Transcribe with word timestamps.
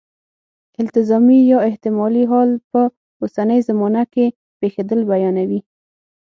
التزامي 0.81 1.39
یا 1.51 1.57
احتمالي 1.69 2.23
حال 2.31 2.49
په 2.71 2.81
اوسنۍ 3.21 3.59
زمانه 3.69 4.03
کې 4.13 4.25
پېښېدل 4.59 4.99
بیانوي. 5.09 5.59